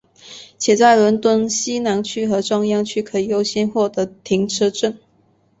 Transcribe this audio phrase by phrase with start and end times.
[0.57, 4.97] 且在伦敦西南区和中央区可以优先取得停车证。